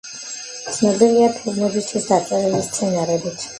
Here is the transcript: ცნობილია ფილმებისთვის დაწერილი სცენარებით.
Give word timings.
ცნობილია 0.77 1.27
ფილმებისთვის 1.35 2.09
დაწერილი 2.11 2.65
სცენარებით. 2.73 3.49